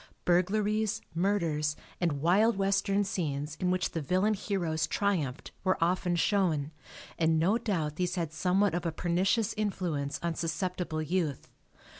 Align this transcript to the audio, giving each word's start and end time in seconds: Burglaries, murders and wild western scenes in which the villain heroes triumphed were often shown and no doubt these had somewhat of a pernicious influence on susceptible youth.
Burglaries, 0.25 0.99
murders 1.13 1.75
and 1.99 2.23
wild 2.23 2.57
western 2.57 3.03
scenes 3.03 3.55
in 3.59 3.69
which 3.69 3.91
the 3.91 4.01
villain 4.01 4.33
heroes 4.33 4.87
triumphed 4.87 5.51
were 5.63 5.77
often 5.79 6.15
shown 6.15 6.71
and 7.19 7.37
no 7.37 7.59
doubt 7.59 7.97
these 7.97 8.15
had 8.15 8.33
somewhat 8.33 8.73
of 8.73 8.83
a 8.83 8.91
pernicious 8.91 9.53
influence 9.55 10.19
on 10.23 10.33
susceptible 10.33 11.03
youth. 11.03 11.49